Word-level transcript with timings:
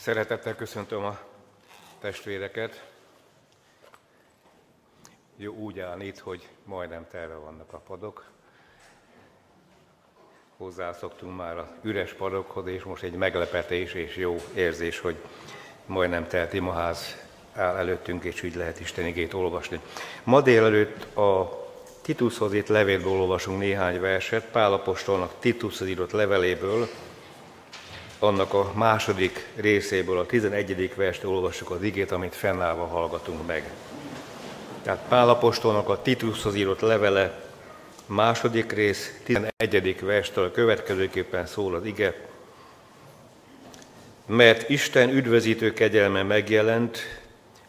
Szeretettel 0.00 0.54
köszöntöm 0.54 1.04
a 1.04 1.18
testvéreket. 1.98 2.84
Jó 5.36 5.52
úgy 5.54 5.80
állni 5.80 6.06
itt, 6.06 6.18
hogy 6.18 6.48
majdnem 6.64 7.06
telve 7.10 7.34
vannak 7.34 7.72
a 7.72 7.78
padok. 7.78 8.24
Hozzászoktunk 10.56 11.36
már 11.36 11.58
a 11.58 11.70
üres 11.82 12.12
padokhoz, 12.12 12.66
és 12.66 12.82
most 12.82 13.02
egy 13.02 13.12
meglepetés 13.12 13.94
és 13.94 14.16
jó 14.16 14.36
érzés, 14.54 14.98
hogy 14.98 15.16
majdnem 15.86 16.26
telt 16.26 16.52
imaház 16.52 17.16
áll 17.54 17.76
előttünk, 17.76 18.24
és 18.24 18.42
így 18.42 18.54
lehet 18.54 18.80
Isten 18.80 19.06
igét 19.06 19.34
olvasni. 19.34 19.80
Ma 20.24 20.40
délelőtt 20.40 21.16
a 21.16 21.58
Titushoz 22.02 22.52
itt 22.52 22.68
levélből 22.68 23.20
olvasunk 23.20 23.58
néhány 23.58 24.00
verset, 24.00 24.50
Pálapostolnak 24.50 25.34
Titushoz 25.38 25.88
írott 25.88 26.10
leveléből, 26.10 26.88
annak 28.20 28.54
a 28.54 28.72
második 28.74 29.46
részéből, 29.56 30.18
a 30.18 30.26
11. 30.26 30.94
verset 30.94 31.24
olvassuk 31.24 31.70
az 31.70 31.82
igét, 31.82 32.10
amit 32.10 32.34
fennállva 32.34 32.86
hallgatunk 32.86 33.46
meg. 33.46 33.70
Tehát 34.82 35.04
Pálapostolnak 35.08 35.88
a 35.88 36.02
Titushoz 36.02 36.54
írott 36.54 36.80
levele, 36.80 37.40
második 38.06 38.72
rész, 38.72 39.20
11. 39.24 40.00
verstől 40.00 40.52
következőképpen 40.52 41.46
szól 41.46 41.74
az 41.74 41.84
ige. 41.84 42.28
Mert 44.26 44.68
Isten 44.68 45.08
üdvözítő 45.08 45.72
kegyelme 45.72 46.22
megjelent 46.22 46.98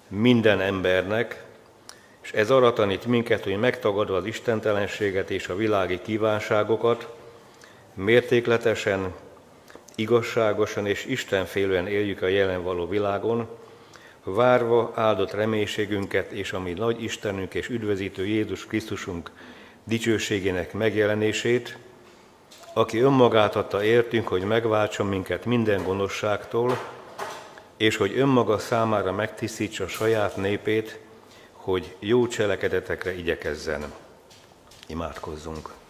minden 0.08 0.62
embernek, 0.62 1.44
és 2.22 2.32
ez 2.32 2.50
arra 2.50 2.74
tanít 2.74 3.06
minket, 3.06 3.44
hogy 3.44 3.58
megtagadva 3.58 4.16
az 4.16 4.26
istentelenséget 4.26 5.30
és 5.30 5.48
a 5.48 5.56
világi 5.56 6.02
kívánságokat, 6.02 7.08
mértékletesen, 7.94 9.14
igazságosan 10.02 10.86
és 10.86 11.06
istenfélően 11.06 11.88
éljük 11.88 12.22
a 12.22 12.28
jelen 12.28 12.64
való 12.64 12.88
világon, 12.88 13.48
várva 14.24 14.92
áldott 14.96 15.32
reménységünket 15.32 16.32
és 16.32 16.54
a 16.54 16.60
mi 16.60 16.74
nagy 16.74 17.04
Istenünk 17.04 17.54
és 17.54 17.70
üdvözítő 17.70 18.26
Jézus 18.26 18.66
Krisztusunk 18.66 19.32
dicsőségének 19.84 20.74
megjelenését, 20.74 21.78
aki 22.74 23.00
önmagát 23.00 23.56
adta 23.56 23.84
értünk, 23.84 24.28
hogy 24.28 24.44
megváltson 24.44 25.08
minket 25.08 25.46
minden 25.46 25.84
gonoszságtól, 25.84 26.78
és 27.78 27.96
hogy 27.96 28.18
önmaga 28.18 28.58
számára 28.58 29.12
megtisztítsa 29.12 29.88
saját 29.88 30.36
népét, 30.36 31.00
hogy 31.52 31.96
jó 32.00 32.28
cselekedetekre 32.28 33.14
igyekezzen. 33.18 33.94
Imádkozzunk! 34.88 35.81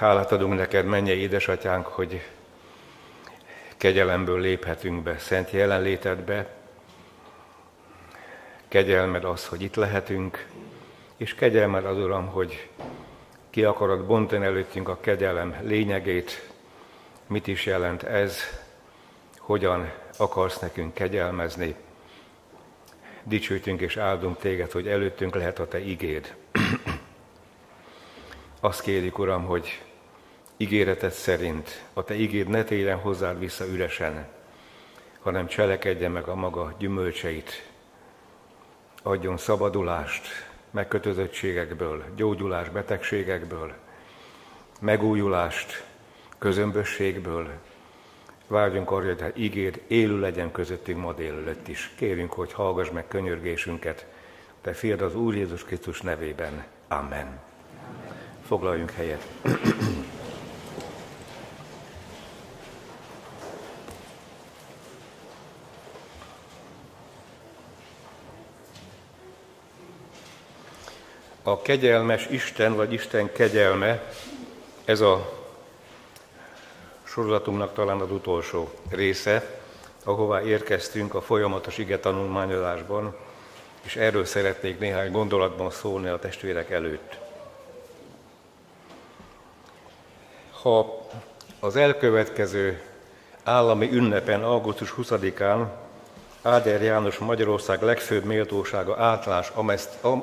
Hálát 0.00 0.32
adunk 0.32 0.54
neked, 0.54 0.86
menje 0.86 1.14
édesatyánk, 1.14 1.86
hogy 1.86 2.22
kegyelemből 3.76 4.40
léphetünk 4.40 5.02
be, 5.02 5.18
szent 5.18 5.50
jelenlétedbe. 5.50 6.54
Kegyelmed 8.68 9.24
az, 9.24 9.46
hogy 9.46 9.62
itt 9.62 9.74
lehetünk, 9.74 10.46
és 11.16 11.34
kegyelmed 11.34 11.84
az, 11.84 11.96
Uram, 11.96 12.26
hogy 12.26 12.68
ki 13.50 13.64
akarod 13.64 14.06
bontani 14.06 14.44
előttünk 14.44 14.88
a 14.88 15.00
kegyelem 15.00 15.56
lényegét, 15.62 16.50
mit 17.26 17.46
is 17.46 17.66
jelent 17.66 18.02
ez, 18.02 18.38
hogyan 19.38 19.92
akarsz 20.16 20.58
nekünk 20.58 20.94
kegyelmezni. 20.94 21.74
Dicsőtünk 23.22 23.80
és 23.80 23.96
áldunk 23.96 24.38
téged, 24.38 24.70
hogy 24.70 24.88
előttünk 24.88 25.34
lehet 25.34 25.58
a 25.58 25.68
te 25.68 25.78
igéd. 25.78 26.34
Azt 28.60 28.80
kérik, 28.80 29.18
Uram, 29.18 29.44
hogy 29.44 29.82
ígéretet 30.60 31.12
szerint 31.12 31.84
a 31.92 32.04
te 32.04 32.14
igéd 32.14 32.48
ne 32.48 32.64
térjen 32.64 32.98
hozzád 32.98 33.38
vissza 33.38 33.66
üresen, 33.66 34.26
hanem 35.20 35.46
cselekedje 35.46 36.08
meg 36.08 36.28
a 36.28 36.34
maga 36.34 36.74
gyümölcseit. 36.78 37.68
Adjon 39.02 39.36
szabadulást 39.36 40.28
megkötözöttségekből, 40.70 42.04
gyógyulás 42.16 42.68
betegségekből, 42.68 43.72
megújulást 44.80 45.84
közömbösségből. 46.38 47.48
Vágyunk 48.46 48.90
arra, 48.90 49.14
hogy 49.22 49.32
ígéd 49.34 49.82
élő 49.86 50.20
legyen 50.20 50.52
közöttünk 50.52 50.98
ma 50.98 51.12
délelőtt 51.12 51.68
is. 51.68 51.92
Kérünk, 51.96 52.32
hogy 52.32 52.52
hallgass 52.52 52.90
meg 52.90 53.08
könyörgésünket, 53.08 54.06
te 54.60 54.72
fiad 54.72 55.00
az 55.00 55.14
Úr 55.14 55.34
Jézus 55.34 55.64
Krisztus 55.64 56.00
nevében. 56.00 56.64
Amen. 56.88 57.40
Foglaljunk 58.46 58.90
helyet. 58.90 59.26
A 71.50 71.62
kegyelmes 71.62 72.26
Isten, 72.26 72.74
vagy 72.74 72.92
Isten 72.92 73.32
kegyelme, 73.32 74.02
ez 74.84 75.00
a 75.00 75.32
sorozatunknak 77.04 77.74
talán 77.74 78.00
az 78.00 78.10
utolsó 78.10 78.70
része, 78.90 79.58
ahová 80.04 80.42
érkeztünk 80.42 81.14
a 81.14 81.20
folyamatos 81.20 81.78
ige 81.78 81.98
tanulmányozásban, 81.98 83.16
és 83.82 83.96
erről 83.96 84.24
szeretnék 84.24 84.78
néhány 84.78 85.10
gondolatban 85.10 85.70
szólni 85.70 86.08
a 86.08 86.18
testvérek 86.18 86.70
előtt. 86.70 87.18
Ha 90.62 91.06
az 91.60 91.76
elkövetkező 91.76 92.82
állami 93.42 93.92
ünnepen, 93.92 94.44
augusztus 94.44 94.94
20-án 94.96 95.66
Áder 96.42 96.82
János 96.82 97.18
Magyarország 97.18 97.82
legfőbb 97.82 98.24
méltósága 98.24 98.96
általános 98.98 99.52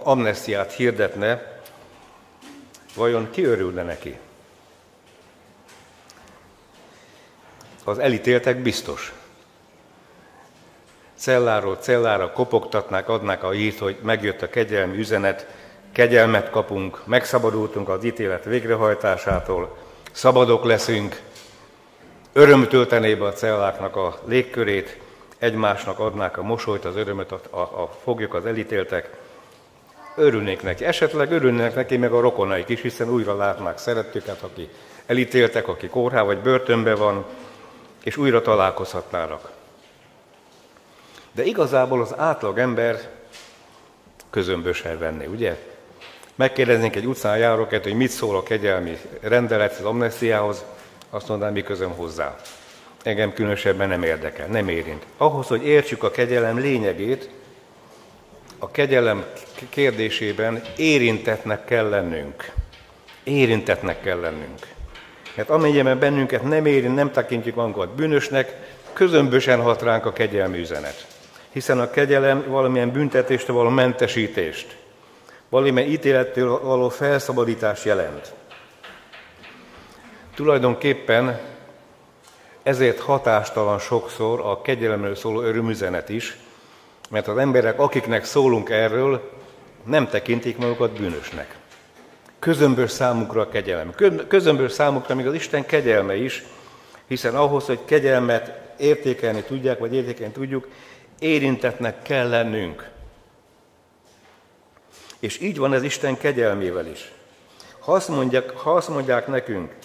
amnestiát 0.03 0.72
hirdetne, 0.72 1.61
vajon 2.95 3.29
ki 3.31 3.44
örülne 3.44 3.83
neki? 3.83 4.17
Az 7.83 8.00
elítéltek 8.00 8.57
biztos. 8.57 9.13
Celláról 11.16 11.75
cellára 11.75 12.31
kopogtatnák, 12.31 13.09
adnák 13.09 13.44
a 13.44 13.51
hírt, 13.51 13.79
hogy 13.79 13.97
megjött 14.01 14.41
a 14.41 14.49
kegyelmi 14.49 14.97
üzenet, 14.97 15.47
kegyelmet 15.91 16.49
kapunk, 16.49 17.05
megszabadultunk 17.05 17.89
az 17.89 18.03
ítélet 18.03 18.44
végrehajtásától, 18.44 19.78
szabadok 20.11 20.63
leszünk, 20.63 21.22
öröm 22.34 22.67
töltené 22.67 23.16
be 23.16 23.25
a 23.25 23.34
celláknak 23.34 23.95
a 23.95 24.19
légkörét, 24.25 25.05
egymásnak 25.37 25.99
adnák 25.99 26.37
a 26.37 26.43
mosolyt, 26.43 26.85
az 26.85 26.95
örömöt, 26.95 27.31
a, 27.31 27.41
a, 27.49 27.59
a 27.59 27.89
foglyok, 28.03 28.33
az 28.33 28.45
elítéltek, 28.45 29.09
örülnék 30.15 30.61
neki. 30.61 30.85
Esetleg 30.85 31.31
örülnének 31.31 31.75
neki 31.75 31.97
meg 31.97 32.11
a 32.11 32.19
rokonaik 32.19 32.69
is, 32.69 32.81
hiszen 32.81 33.09
újra 33.09 33.35
látnák 33.35 33.77
szerettüket, 33.77 34.41
aki 34.41 34.69
elítéltek, 35.05 35.67
aki 35.67 35.87
kórhá 35.87 36.21
vagy 36.21 36.37
börtönbe 36.37 36.95
van, 36.95 37.25
és 38.03 38.17
újra 38.17 38.41
találkozhatnának. 38.41 39.51
De 41.31 41.43
igazából 41.43 42.01
az 42.01 42.17
átlag 42.17 42.57
ember 42.57 43.09
közömbösen 44.29 44.99
venni, 44.99 45.25
ugye? 45.25 45.57
Megkérdeznénk 46.35 46.95
egy 46.95 47.05
utcán 47.05 47.37
járóket, 47.37 47.83
hogy 47.83 47.95
mit 47.95 48.09
szól 48.09 48.35
a 48.35 48.43
kegyelmi 48.43 48.97
rendelet 49.21 49.77
az 49.79 49.85
amnestiához, 49.85 50.63
azt 51.09 51.27
mondanám, 51.27 51.53
mi 51.53 51.63
közöm 51.63 51.91
hozzá 51.91 52.35
engem 53.07 53.34
különösebben 53.34 53.88
nem 53.88 54.03
érdekel, 54.03 54.47
nem 54.47 54.68
érint. 54.68 55.06
Ahhoz, 55.18 55.47
hogy 55.47 55.66
értsük 55.66 56.03
a 56.03 56.12
kegyelem 56.12 56.59
lényegét, 56.59 57.29
a 58.59 58.72
kegyelem 58.72 59.25
kérdésében 59.69 60.62
érintetnek 60.78 61.66
kell 61.66 61.90
lennünk. 61.90 62.51
Érintetnek 63.23 64.01
kell 64.01 64.19
lennünk. 64.19 64.59
Mert 65.35 65.50
amennyiben 65.50 66.00
bennünket 66.00 66.44
nem 66.44 66.66
érint, 66.66 66.96
nem 66.96 67.12
tekintjük 67.12 67.56
magunkat 67.56 67.96
bűnösnek, 67.96 68.55
közömbösen 68.93 69.61
hat 69.61 69.81
ránk 69.81 70.05
a 70.05 70.14
kegyelmi 70.14 70.59
üzenet. 70.59 71.08
Hiszen 71.52 71.79
a 71.79 71.90
kegyelem 71.90 72.43
valamilyen 72.47 72.91
büntetést, 72.91 73.47
való 73.47 73.70
mentesítést, 73.70 74.78
valamilyen 75.49 75.90
ítélettől 75.90 76.61
való 76.61 76.90
felszabadítást 76.90 77.85
jelent. 77.85 78.34
Tulajdonképpen 80.35 81.40
ezért 82.67 82.99
hatástalan 82.99 83.79
sokszor 83.79 84.40
a 84.40 84.61
kegyelemről 84.61 85.16
szóló 85.16 85.41
örömüzenet 85.41 86.09
is, 86.09 86.37
mert 87.09 87.28
az 87.28 87.37
emberek, 87.37 87.79
akiknek 87.79 88.25
szólunk 88.25 88.69
erről, 88.69 89.31
nem 89.84 90.08
tekintik 90.08 90.58
magukat 90.58 90.91
bűnösnek. 90.91 91.58
Közömbös 92.40 92.91
számukra 92.91 93.41
a 93.41 93.49
kegyelem. 93.49 93.93
Közömbös 94.28 94.72
számukra 94.72 95.16
még 95.16 95.28
az 95.28 95.34
Isten 95.34 95.66
kegyelme 95.66 96.16
is, 96.16 96.43
hiszen 97.08 97.35
ahhoz, 97.35 97.66
hogy 97.66 97.79
kegyelmet 97.85 98.73
értékelni 98.78 99.41
tudják, 99.41 99.79
vagy 99.79 99.93
értékelni 99.93 100.34
tudjuk, 100.34 100.67
érintetnek 101.19 102.02
kell 102.02 102.29
lennünk. 102.29 102.90
És 105.19 105.41
így 105.41 105.58
van 105.58 105.73
ez 105.73 105.84
Isten 105.84 106.17
kegyelmével 106.17 106.87
is. 106.87 107.11
Ha 107.79 107.91
azt 107.93 108.09
mondják, 108.09 108.49
ha 108.49 108.73
azt 108.73 108.90
mondják 108.90 109.28
nekünk, 109.28 109.75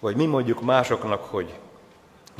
vagy 0.00 0.16
mi 0.16 0.26
mondjuk 0.26 0.62
másoknak, 0.62 1.24
hogy 1.24 1.52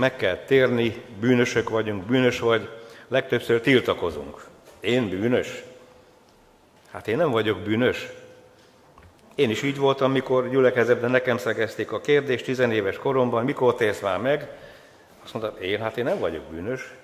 meg 0.01 0.17
kell 0.17 0.37
térni, 0.37 1.03
bűnösök 1.21 1.69
vagyunk, 1.69 2.05
bűnös 2.05 2.39
vagy, 2.39 2.69
legtöbbször 3.09 3.61
tiltakozunk. 3.61 4.45
Én 4.81 5.09
bűnös? 5.09 5.63
Hát 6.91 7.09
én 7.09 7.17
nem 7.17 7.31
vagyok 7.31 7.59
bűnös. 7.59 8.09
Én 9.35 9.51
is 9.51 9.63
így 9.63 9.79
voltam, 9.79 10.13
mikor 10.13 10.51
gyülekezetben 10.51 11.11
nekem 11.11 11.39
szegezték 11.39 11.93
a 11.93 12.01
kérdést 12.01 12.45
tizenéves 12.45 12.97
koromban, 12.97 13.45
mikor 13.45 13.75
térsz 13.75 14.01
már 14.01 14.19
meg? 14.19 14.49
Azt 15.25 15.33
mondtam, 15.33 15.63
én 15.63 15.81
hát 15.81 15.97
én 15.97 16.05
nem 16.05 16.19
vagyok 16.19 16.43
bűnös. 16.43 16.95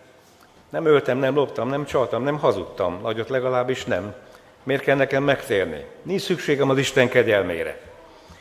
Nem 0.68 0.86
öltem, 0.86 1.18
nem 1.18 1.34
loptam, 1.34 1.68
nem 1.68 1.84
csaltam, 1.84 2.22
nem 2.22 2.38
hazudtam, 2.38 3.00
nagyot 3.02 3.28
legalábbis 3.28 3.84
nem. 3.84 4.14
Miért 4.62 4.82
kell 4.82 4.96
nekem 4.96 5.22
megtérni? 5.22 5.84
Nincs 6.02 6.22
szükségem 6.22 6.70
az 6.70 6.78
Isten 6.78 7.08
kegyelmére. 7.08 7.80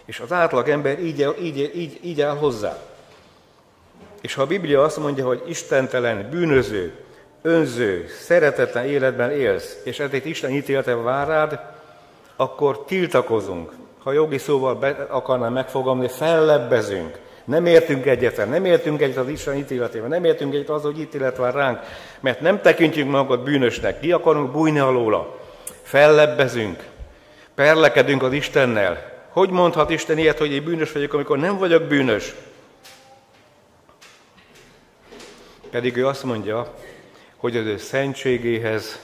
És 0.05 0.19
az 0.19 0.31
átlag 0.31 0.69
ember 0.69 0.99
így, 0.99 1.27
így, 1.41 1.71
így, 1.75 1.99
így 2.01 2.21
áll 2.21 2.37
hozzá. 2.37 2.94
És 4.25 4.33
ha 4.33 4.41
a 4.41 4.45
Biblia 4.45 4.83
azt 4.83 4.97
mondja, 4.97 5.25
hogy 5.25 5.43
istentelen, 5.47 6.27
bűnöző, 6.29 6.93
önző, 7.41 8.05
szeretetlen 8.19 8.85
életben 8.85 9.31
élsz, 9.31 9.77
és 9.83 9.99
ezért 9.99 10.25
Isten 10.25 10.51
ítélete 10.51 10.95
vár 10.95 11.27
rád, 11.27 11.59
akkor 12.35 12.85
tiltakozunk. 12.85 13.71
Ha 14.03 14.11
jogi 14.11 14.37
szóval 14.37 14.75
be 14.75 15.05
akarnám 15.09 15.53
megfogalmazni, 15.53 16.17
fellebbezünk. 16.17 17.17
Nem 17.43 17.65
értünk 17.65 18.05
egyet, 18.05 18.49
nem 18.49 18.65
értünk 18.65 19.01
egyet 19.01 19.17
az 19.17 19.27
Isten 19.27 19.55
ítéletével, 19.55 20.07
nem 20.07 20.23
értünk 20.23 20.53
egyet 20.53 20.69
az, 20.69 20.81
hogy 20.81 20.99
ítélet 20.99 21.37
vár 21.37 21.53
ránk, 21.53 21.79
mert 22.19 22.41
nem 22.41 22.61
tekintjük 22.61 23.09
magunkat 23.09 23.43
bűnösnek, 23.43 23.99
ki 23.99 24.11
akarunk 24.11 24.51
bújni 24.51 24.79
alóla. 24.79 25.39
Fellebbezünk, 25.81 26.83
perlekedünk 27.55 28.23
az 28.23 28.33
Istennel. 28.33 29.13
Hogy 29.29 29.49
mondhat 29.49 29.89
Isten 29.89 30.17
ilyet, 30.17 30.37
hogy 30.37 30.51
én 30.51 30.63
bűnös 30.63 30.91
vagyok, 30.91 31.13
amikor 31.13 31.37
nem 31.37 31.57
vagyok 31.57 31.83
bűnös? 31.83 32.33
Pedig 35.75 35.97
ő 35.97 36.07
azt 36.07 36.23
mondja, 36.23 36.73
hogy 37.35 37.57
az 37.57 37.65
ő 37.65 37.77
szentségéhez, 37.77 38.99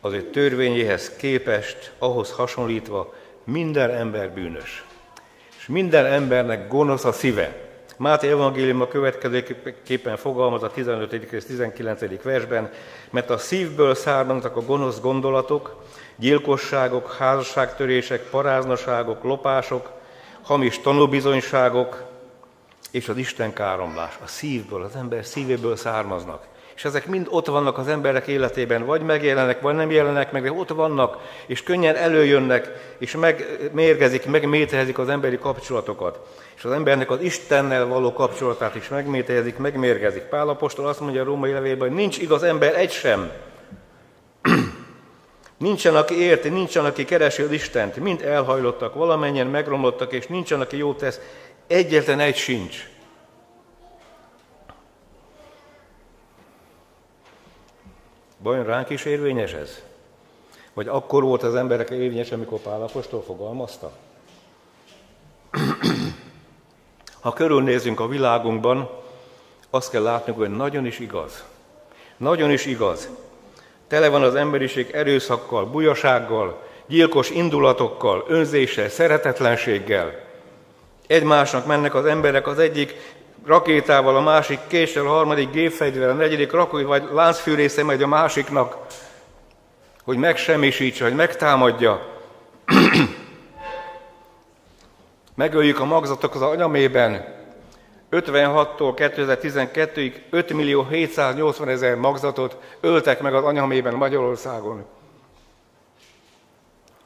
az 0.00 0.12
ő 0.12 0.22
törvényéhez 0.22 1.10
képest, 1.16 1.92
ahhoz 1.98 2.30
hasonlítva 2.32 3.14
minden 3.44 3.90
ember 3.90 4.30
bűnös. 4.30 4.84
És 5.58 5.66
minden 5.66 6.06
embernek 6.06 6.68
gonosz 6.68 7.04
a 7.04 7.12
szíve. 7.12 7.56
Máté 7.96 8.28
evangélium 8.28 8.80
a 8.80 8.88
következőképpen 8.88 10.16
fogalmaz 10.16 10.62
a 10.62 10.70
15. 10.70 11.12
és 11.12 11.44
19. 11.44 12.22
versben, 12.22 12.70
mert 13.10 13.30
a 13.30 13.38
szívből 13.38 13.94
származnak 13.94 14.56
a 14.56 14.64
gonosz 14.64 15.00
gondolatok, 15.00 15.84
gyilkosságok, 16.16 17.14
házasságtörések, 17.18 18.22
paráznaságok, 18.22 19.22
lopások, 19.22 19.90
hamis 20.42 20.78
tanúbizonyságok, 20.78 22.09
és 22.90 23.08
az 23.08 23.16
Isten 23.16 23.52
káromlás 23.52 24.18
a 24.24 24.26
szívből, 24.26 24.82
az 24.82 24.96
ember 24.96 25.24
szívéből 25.24 25.76
származnak. 25.76 26.42
És 26.80 26.86
ezek 26.86 27.06
mind 27.06 27.26
ott 27.30 27.46
vannak 27.46 27.78
az 27.78 27.88
emberek 27.88 28.26
életében, 28.26 28.84
vagy 28.84 29.02
megjelennek, 29.02 29.60
vagy 29.60 29.74
nem 29.74 29.90
jelennek 29.90 30.32
meg, 30.32 30.42
de 30.42 30.52
ott 30.52 30.68
vannak, 30.68 31.18
és 31.46 31.62
könnyen 31.62 31.96
előjönnek, 31.96 32.94
és 32.98 33.16
megmérgezik, 33.16 34.26
megmétehezik 34.26 34.98
az 34.98 35.08
emberi 35.08 35.38
kapcsolatokat. 35.38 36.18
És 36.56 36.64
az 36.64 36.72
embernek 36.72 37.10
az 37.10 37.20
Istennel 37.20 37.86
való 37.86 38.12
kapcsolatát 38.12 38.74
is 38.74 38.88
megmétehezik, 38.88 39.56
megmérgezik. 39.56 40.22
Pál 40.22 40.48
apostol 40.48 40.86
azt 40.86 41.00
mondja 41.00 41.20
a 41.20 41.24
római 41.24 41.52
levélben, 41.52 41.88
hogy 41.88 41.96
nincs 41.96 42.18
igaz 42.18 42.42
ember 42.42 42.74
egy 42.74 42.90
sem. 42.90 43.30
nincsen, 45.58 45.96
aki 45.96 46.20
érti, 46.20 46.48
nincsen, 46.48 46.84
aki 46.84 47.04
keresi 47.04 47.42
az 47.42 47.50
Istent. 47.50 47.96
Mind 47.96 48.22
elhajlottak, 48.22 48.94
valamennyien 48.94 49.46
megromlottak, 49.46 50.12
és 50.12 50.26
nincsen, 50.26 50.60
aki 50.60 50.76
jót 50.76 50.98
tesz. 50.98 51.20
Egyetlen 51.70 52.20
egy 52.20 52.36
sincs. 52.36 52.88
Vajon 58.38 58.64
ránk 58.64 58.90
is 58.90 59.04
érvényes 59.04 59.52
ez? 59.52 59.82
Vagy 60.72 60.88
akkor 60.88 61.22
volt 61.22 61.42
az 61.42 61.54
emberek 61.54 61.90
érvényes, 61.90 62.30
amikor 62.30 62.58
Pálapostól 62.60 63.22
fogalmazta? 63.22 63.92
Ha 67.20 67.32
körülnézünk 67.32 68.00
a 68.00 68.08
világunkban, 68.08 68.90
azt 69.70 69.90
kell 69.90 70.02
látnunk, 70.02 70.38
hogy 70.38 70.50
nagyon 70.50 70.86
is 70.86 70.98
igaz. 70.98 71.44
Nagyon 72.16 72.50
is 72.50 72.66
igaz. 72.66 73.08
Tele 73.86 74.08
van 74.08 74.22
az 74.22 74.34
emberiség 74.34 74.90
erőszakkal, 74.90 75.66
bujasággal, 75.66 76.62
gyilkos 76.86 77.30
indulatokkal, 77.30 78.24
önzéssel, 78.28 78.88
szeretetlenséggel. 78.88 80.28
Egymásnak 81.10 81.66
mennek 81.66 81.94
az 81.94 82.04
emberek 82.04 82.46
az 82.46 82.58
egyik 82.58 82.94
rakétával, 83.46 84.16
a 84.16 84.20
másik 84.20 84.58
késsel, 84.66 85.06
a 85.06 85.08
harmadik 85.08 85.50
gépfegyverrel, 85.50 86.10
a 86.10 86.14
negyedik 86.14 86.52
rakói 86.52 86.82
vagy 86.82 87.02
láncfűrésze 87.12 87.84
megy 87.84 88.02
a 88.02 88.06
másiknak, 88.06 88.76
hogy 90.04 90.16
megsemmisítse, 90.16 91.04
hogy 91.04 91.14
megtámadja. 91.14 92.06
Megöljük 95.34 95.80
a 95.80 95.84
magzatok 95.84 96.34
az 96.34 96.42
anyamében. 96.42 97.24
56-tól 98.10 98.92
2012-ig 98.96 100.12
5 100.30 100.52
millió 100.52 100.86
780 100.90 101.68
ezer 101.68 101.94
magzatot 101.94 102.56
öltek 102.80 103.20
meg 103.20 103.34
az 103.34 103.44
anyamében 103.44 103.94
Magyarországon. 103.94 104.84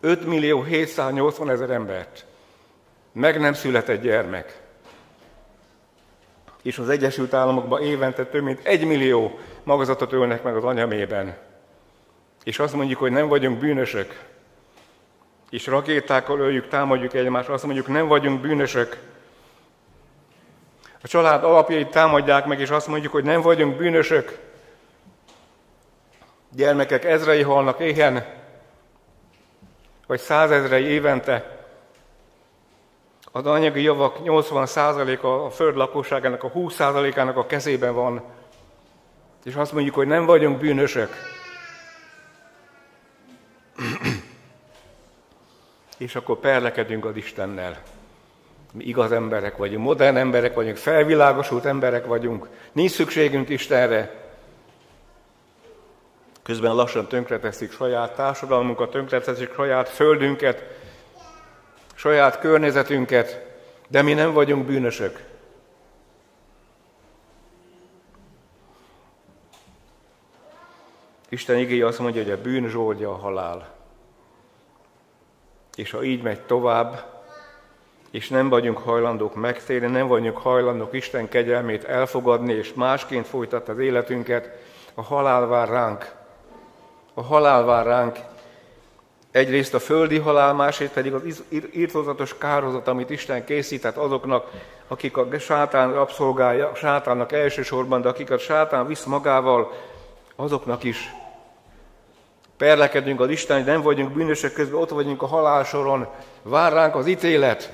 5 0.00 0.26
millió 0.26 0.62
780 0.62 1.50
ezer 1.50 1.70
embert. 1.70 2.24
Meg 3.14 3.40
nem 3.40 3.52
született 3.52 4.02
gyermek 4.02 4.62
és 6.64 6.78
az 6.78 6.88
Egyesült 6.88 7.34
Államokban 7.34 7.82
évente 7.82 8.24
több 8.24 8.42
mint 8.42 8.66
egy 8.66 8.84
millió 8.84 9.38
magazatot 9.62 10.12
ölnek 10.12 10.42
meg 10.42 10.56
az 10.56 10.64
anyamében. 10.64 11.36
És 12.44 12.58
azt 12.58 12.74
mondjuk, 12.74 12.98
hogy 12.98 13.10
nem 13.10 13.28
vagyunk 13.28 13.58
bűnösök. 13.58 14.22
És 15.50 15.66
rakétákkal 15.66 16.40
öljük, 16.40 16.68
támadjuk 16.68 17.14
egymást, 17.14 17.48
azt 17.48 17.64
mondjuk, 17.64 17.88
nem 17.88 18.06
vagyunk 18.06 18.40
bűnösök. 18.40 18.98
A 21.02 21.08
család 21.08 21.44
alapjait 21.44 21.90
támadják 21.90 22.46
meg, 22.46 22.60
és 22.60 22.70
azt 22.70 22.86
mondjuk, 22.86 23.12
hogy 23.12 23.24
nem 23.24 23.40
vagyunk 23.40 23.76
bűnösök. 23.76 24.38
Gyermekek 26.52 27.04
ezrei 27.04 27.42
halnak 27.42 27.80
éhen, 27.80 28.26
vagy 30.06 30.20
százezrei 30.20 30.84
évente 30.84 31.63
az 33.36 33.46
anyagi 33.46 33.82
javak 33.82 34.16
80%-a 34.24 35.26
a 35.26 35.50
föld 35.50 35.76
lakosságának 35.76 36.42
a 36.42 36.50
20%-ának 36.50 37.36
a 37.36 37.46
kezében 37.46 37.94
van, 37.94 38.22
és 39.44 39.54
azt 39.54 39.72
mondjuk, 39.72 39.94
hogy 39.94 40.06
nem 40.06 40.24
vagyunk 40.26 40.58
bűnösök. 40.58 41.08
és 45.98 46.14
akkor 46.14 46.38
perlekedünk 46.38 47.04
az 47.04 47.16
Istennel. 47.16 47.82
Mi 48.72 48.84
igaz 48.84 49.12
emberek 49.12 49.56
vagyunk, 49.56 49.84
modern 49.84 50.16
emberek 50.16 50.54
vagyunk, 50.54 50.76
felvilágosult 50.76 51.64
emberek 51.64 52.06
vagyunk, 52.06 52.48
nincs 52.72 52.90
szükségünk 52.90 53.48
Istenre. 53.48 54.22
Közben 56.42 56.74
lassan 56.74 57.08
tönkreteszik 57.08 57.72
saját 57.72 58.14
társadalmunkat, 58.14 58.90
tönkreteszik 58.90 59.54
saját 59.54 59.88
földünket, 59.88 60.62
saját 62.04 62.38
környezetünket, 62.38 63.42
de 63.88 64.02
mi 64.02 64.12
nem 64.12 64.32
vagyunk 64.32 64.66
bűnösök. 64.66 65.22
Isten 71.28 71.58
igény 71.58 71.82
azt 71.82 71.98
mondja, 71.98 72.22
hogy 72.22 72.30
a 72.30 72.40
bűn 72.40 72.68
zsoldja 72.68 73.10
a 73.10 73.16
halál. 73.16 73.74
És 75.74 75.90
ha 75.90 76.02
így 76.02 76.22
megy 76.22 76.40
tovább, 76.40 77.04
és 78.10 78.28
nem 78.28 78.48
vagyunk 78.48 78.78
hajlandók 78.78 79.34
megtérni, 79.34 79.86
nem 79.86 80.06
vagyunk 80.06 80.38
hajlandók 80.38 80.92
Isten 80.92 81.28
kegyelmét 81.28 81.84
elfogadni, 81.84 82.52
és 82.52 82.74
másként 82.74 83.26
folytat 83.26 83.68
az 83.68 83.78
életünket, 83.78 84.50
a 84.94 85.02
halál 85.02 85.46
vár 85.46 85.68
ránk. 85.68 86.14
A 87.14 87.22
halál 87.22 87.64
vár 87.64 87.86
ránk, 87.86 88.18
Egyrészt 89.34 89.74
a 89.74 89.78
földi 89.78 90.18
halál, 90.18 90.52
másrészt 90.52 90.92
pedig 90.92 91.14
az 91.14 91.44
írtózatos 91.72 92.38
kározat, 92.38 92.88
amit 92.88 93.10
Isten 93.10 93.44
készített 93.44 93.96
azoknak, 93.96 94.50
akik 94.88 95.16
a 95.16 95.38
sátán 95.38 95.92
rabszolgálja, 95.92 96.74
sátánnak 96.74 97.32
elsősorban, 97.32 98.02
de 98.02 98.08
akiket 98.08 98.40
sátán 98.40 98.86
visz 98.86 99.04
magával, 99.04 99.72
azoknak 100.36 100.84
is. 100.84 101.12
Perlekedünk 102.56 103.20
az 103.20 103.28
Isten, 103.28 103.56
hogy 103.56 103.66
nem 103.66 103.82
vagyunk 103.82 104.12
bűnösök 104.12 104.52
közben, 104.52 104.80
ott 104.80 104.90
vagyunk 104.90 105.22
a 105.22 105.26
halálsoron, 105.26 106.06
vár 106.42 106.72
ránk 106.72 106.94
az 106.94 107.06
ítélet. 107.06 107.72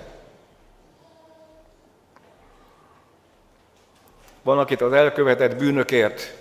Van, 4.43 4.59
akit 4.59 4.81
az 4.81 4.93
elkövetett 4.93 5.57
bűnökért, 5.57 6.39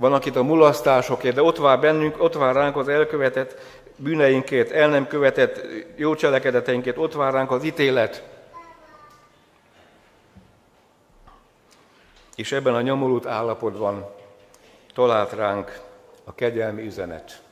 van, 0.00 0.12
akit 0.12 0.36
a 0.36 0.42
mulasztásokért, 0.42 1.34
de 1.34 1.42
ott 1.42 1.56
vár 1.56 1.80
bennünk, 1.80 2.22
ott 2.22 2.34
vár 2.34 2.54
ránk 2.54 2.76
az 2.76 2.88
elkövetett 2.88 3.58
bűneinkért, 4.02 4.70
el 4.70 4.88
nem 4.88 5.06
követett 5.06 5.60
jó 5.96 6.14
cselekedeteinkért, 6.14 6.98
ott 6.98 7.14
vár 7.14 7.32
ránk 7.32 7.50
az 7.50 7.64
ítélet. 7.64 8.22
és 12.40 12.52
ebben 12.52 12.74
a 12.74 12.80
nyomorult 12.80 13.26
állapotban 13.26 14.06
talált 14.94 15.32
ránk 15.32 15.80
a 16.24 16.34
kegyelmi 16.34 16.82
üzenet. 16.82 17.42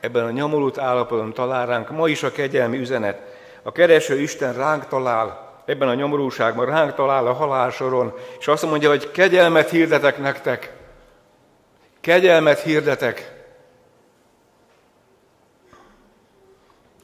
Ebben 0.00 0.24
a 0.24 0.30
nyomorult 0.30 0.78
állapotban 0.78 1.32
talál 1.32 1.66
ránk 1.66 1.90
ma 1.90 2.08
is 2.08 2.22
a 2.22 2.32
kegyelmi 2.32 2.78
üzenet. 2.78 3.20
A 3.62 3.72
kereső 3.72 4.20
Isten 4.20 4.54
ránk 4.54 4.88
talál, 4.88 5.54
ebben 5.64 5.88
a 5.88 5.94
nyomorúságban 5.94 6.66
ránk 6.66 6.94
talál 6.94 7.26
a 7.26 7.32
halálsoron, 7.32 8.14
és 8.38 8.48
azt 8.48 8.66
mondja, 8.66 8.88
hogy 8.88 9.10
kegyelmet 9.10 9.70
hirdetek 9.70 10.18
nektek. 10.18 10.72
Kegyelmet 12.00 12.60
hirdetek. 12.60 13.35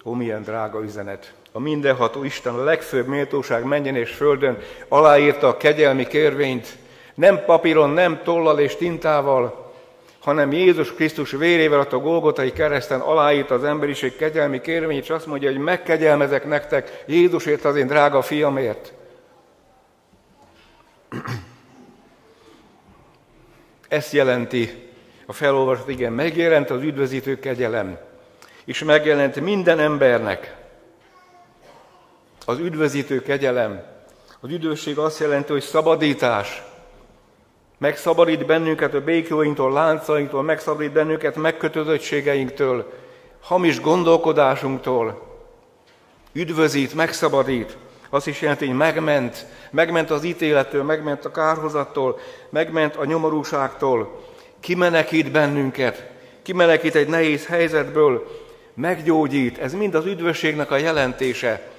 Ó, 0.05 0.13
milyen 0.13 0.43
drága 0.43 0.83
üzenet! 0.83 1.33
A 1.53 1.61
mindenható 1.61 2.25
Isten, 2.25 2.55
a 2.55 2.65
legfőbb 2.65 3.07
méltóság 3.07 3.65
menjen 3.65 3.97
és 3.97 4.11
földön 4.11 4.59
aláírta 4.89 5.49
a 5.49 5.57
kegyelmi 5.57 6.07
kérvényt, 6.07 6.77
nem 7.15 7.45
papíron, 7.45 7.91
nem 7.91 8.21
tollal 8.23 8.59
és 8.59 8.77
tintával, 8.77 9.73
hanem 10.19 10.53
Jézus 10.53 10.95
Krisztus 10.95 11.31
vérével 11.31 11.81
a 11.81 11.97
Golgotai 11.97 12.53
kereszten 12.53 13.01
aláírta 13.01 13.55
az 13.55 13.65
emberiség 13.65 14.17
kegyelmi 14.17 14.61
kérvényt, 14.61 15.03
és 15.03 15.11
azt 15.11 15.27
mondja, 15.27 15.51
hogy 15.51 15.61
megkegyelmezek 15.61 16.45
nektek 16.45 17.05
Jézusért, 17.07 17.65
az 17.65 17.77
én 17.77 17.87
drága 17.87 18.23
fiamért. 18.23 18.93
Ezt 23.89 24.13
jelenti 24.13 24.91
a 25.27 25.33
felolvasat, 25.33 25.89
igen, 25.89 26.13
megjelent 26.13 26.71
az 26.71 26.83
üdvözítő 26.83 27.39
kegyelem, 27.39 27.99
és 28.65 28.85
megjelent 28.85 29.41
minden 29.41 29.79
embernek. 29.79 30.57
Az 32.47 32.59
üdvözítő 32.59 33.23
kegyelem. 33.23 33.83
Az 34.41 34.51
üdvösség 34.51 34.99
azt 34.99 35.19
jelenti, 35.19 35.53
hogy 35.53 35.63
szabadítás, 35.63 36.63
megszabadít 37.79 38.47
bennünket 38.47 38.95
a 38.95 39.01
békjóinktól, 39.01 39.73
láncainktól, 39.73 40.43
megszabadít 40.43 40.93
bennünket 40.93 41.37
megkötözöttségeinktől, 41.37 42.93
hamis 43.41 43.81
gondolkodásunktól, 43.81 45.31
üdvözít, 46.33 46.95
megszabadít. 46.95 47.77
Azt 48.11 48.27
is 48.27 48.41
jelenti, 48.41 48.67
hogy 48.67 48.77
megment, 48.77 49.47
megment 49.71 50.11
az 50.11 50.25
ítélettől, 50.25 50.83
megment 50.83 51.25
a 51.25 51.31
kárhozattól, 51.31 52.19
megment 52.51 52.97
a 52.97 53.05
nyomorúságtól, 53.05 54.21
kimenekít 54.61 55.31
bennünket, 55.31 56.11
kimenekít 56.43 56.95
egy 56.95 57.09
nehéz 57.09 57.47
helyzetből, 57.47 58.42
meggyógyít. 58.75 59.59
Ez 59.59 59.73
mind 59.73 59.95
az 59.95 60.07
üdvösségnek 60.07 60.71
a 60.71 60.77
jelentése. 60.77 61.71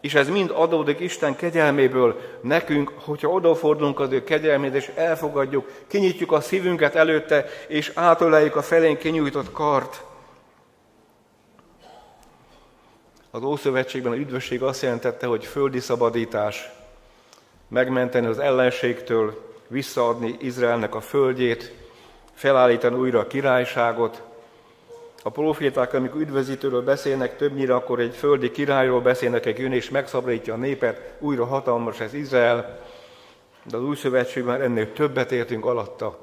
És 0.00 0.14
ez 0.14 0.28
mind 0.28 0.50
adódik 0.54 1.00
Isten 1.00 1.36
kegyelméből 1.36 2.20
nekünk, 2.40 2.92
hogyha 2.96 3.28
odafordulunk 3.28 4.00
az 4.00 4.12
ő 4.12 4.24
kegyelmét, 4.24 4.74
és 4.74 4.90
elfogadjuk, 4.94 5.70
kinyitjuk 5.86 6.32
a 6.32 6.40
szívünket 6.40 6.94
előtte, 6.94 7.46
és 7.68 7.92
átöleljük 7.94 8.56
a 8.56 8.62
felén 8.62 8.98
kinyújtott 8.98 9.52
kart. 9.52 10.02
Az 13.30 13.42
Ószövetségben 13.42 14.12
a 14.12 14.16
üdvösség 14.16 14.62
azt 14.62 14.82
jelentette, 14.82 15.26
hogy 15.26 15.44
földi 15.44 15.80
szabadítás, 15.80 16.70
megmenteni 17.68 18.26
az 18.26 18.38
ellenségtől, 18.38 19.54
visszaadni 19.68 20.36
Izraelnek 20.40 20.94
a 20.94 21.00
földjét, 21.00 21.74
felállítani 22.34 22.96
újra 22.96 23.18
a 23.18 23.26
királyságot, 23.26 24.22
a 25.22 25.30
proféták, 25.30 25.94
amikor 25.94 26.20
üdvözítőről 26.20 26.82
beszélnek, 26.82 27.36
többnyire 27.36 27.74
akkor 27.74 28.00
egy 28.00 28.14
földi 28.14 28.50
királyról 28.50 29.00
beszélnek, 29.00 29.46
egy 29.46 29.58
jön 29.58 29.72
és 29.72 29.90
megszabadítja 29.90 30.54
a 30.54 30.56
népet, 30.56 31.12
újra 31.18 31.44
hatalmas 31.44 32.00
ez 32.00 32.14
Izrael, 32.14 32.80
de 33.62 33.76
az 33.76 33.82
új 33.82 33.96
szövetségben 33.96 34.60
ennél 34.60 34.92
többet 34.92 35.32
értünk 35.32 35.66
alatta. 35.66 36.18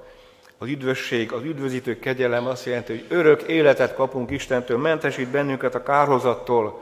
Az 0.58 0.68
üdvösség, 0.68 1.32
az 1.32 1.44
üdvözítő 1.44 2.00
kegyelem 2.00 2.48
azt 2.48 2.66
jelenti, 2.66 2.92
hogy 2.92 3.18
örök 3.18 3.42
életet 3.42 3.96
kapunk 3.96 4.32
Istentől, 4.32 4.78
mentesít 4.78 5.28
bennünket 5.28 5.76
a 5.76 5.84
kárhozattól. 5.84 6.82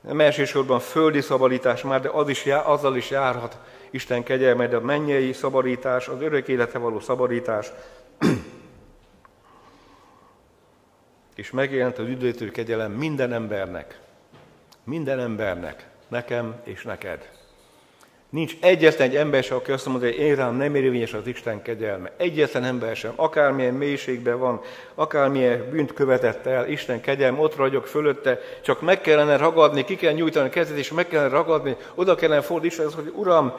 Nem 0.00 0.20
elsősorban 0.20 0.80
földi 0.80 1.20
szabadítás 1.20 1.82
már, 1.82 2.00
de 2.00 2.08
az 2.08 2.28
is, 2.28 2.46
azzal 2.46 2.96
is 2.96 3.10
járhat 3.10 3.58
Isten 3.90 4.22
kegyelme, 4.22 4.66
de 4.66 4.76
a 4.76 4.80
mennyei 4.80 5.32
szabadítás, 5.32 6.08
az 6.08 6.20
örök 6.20 6.48
élete 6.48 6.78
való 6.78 7.00
szabadítás, 7.00 7.72
és 11.34 11.50
megjelent 11.50 11.98
az 11.98 12.08
üdvözítő 12.08 12.50
kegyelem 12.50 12.92
minden 12.92 13.32
embernek. 13.32 13.98
Minden 14.84 15.18
embernek. 15.18 15.86
Nekem 16.08 16.60
és 16.64 16.82
neked. 16.82 17.28
Nincs 18.34 18.56
egyetlen 18.60 19.08
egy 19.08 19.16
ember 19.16 19.42
sem, 19.42 19.56
aki 19.56 19.72
azt 19.72 19.86
mondja, 19.86 20.08
hogy 20.08 20.18
én 20.18 20.34
rám 20.34 20.56
nem 20.56 20.74
érvényes 20.74 21.12
az 21.12 21.26
Isten 21.26 21.62
kegyelme. 21.62 22.10
Egyetlen 22.16 22.64
ember 22.64 22.96
sem. 22.96 23.12
Akármilyen 23.16 23.74
mélységben 23.74 24.38
van, 24.38 24.60
akármilyen 24.94 25.70
bűnt 25.70 25.92
követett 25.92 26.46
el, 26.46 26.68
Isten 26.68 27.00
kegyelme, 27.00 27.40
ott 27.40 27.56
ragyog 27.56 27.86
fölötte, 27.86 28.40
csak 28.62 28.80
meg 28.80 29.00
kellene 29.00 29.36
ragadni, 29.36 29.84
ki 29.84 29.96
kell 29.96 30.12
nyújtani 30.12 30.48
a 30.48 30.50
kezét, 30.50 30.76
és 30.76 30.92
meg 30.92 31.08
kellene 31.08 31.28
ragadni, 31.28 31.76
oda 31.94 32.14
kellene 32.14 32.40
fordítani, 32.40 32.92
hogy 32.94 33.12
Uram, 33.16 33.52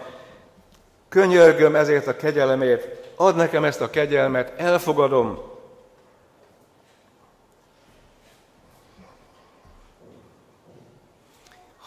könyörgöm 1.09 1.75
ezért 1.75 2.07
a 2.07 2.15
kegyelemért, 2.15 2.87
add 3.15 3.35
nekem 3.35 3.63
ezt 3.63 3.81
a 3.81 3.89
kegyelmet, 3.89 4.53
elfogadom, 4.57 5.54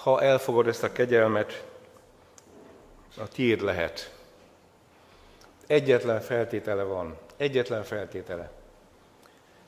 ha 0.08 0.20
elfogad 0.20 0.68
ezt 0.68 0.82
a 0.82 0.92
kegyelmet, 0.92 1.64
a 3.16 3.28
tiéd 3.28 3.60
lehet. 3.60 4.12
Egyetlen 5.66 6.20
feltétele 6.20 6.82
van, 6.82 7.18
egyetlen 7.36 7.82
feltétele. 7.82 8.50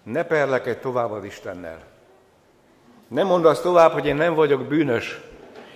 Ne 0.03 0.25
perlekedj 0.25 0.81
tovább 0.81 1.11
az 1.11 1.25
Istennel. 1.25 1.83
Nem 3.09 3.27
mondd 3.27 3.47
azt 3.47 3.63
tovább, 3.63 3.93
hogy 3.93 4.07
én 4.07 4.15
nem 4.15 4.35
vagyok 4.35 4.63
bűnös. 4.63 5.21